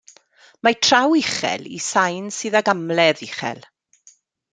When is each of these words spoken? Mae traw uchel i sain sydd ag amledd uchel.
Mae 0.67 0.77
traw 0.85 1.11
uchel 1.17 1.67
i 1.79 1.81
sain 1.87 2.25
sydd 2.39 2.57
ag 2.61 2.73
amledd 2.73 3.23
uchel. 3.29 3.63